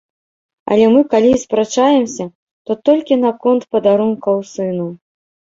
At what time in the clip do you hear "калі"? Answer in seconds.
1.11-1.29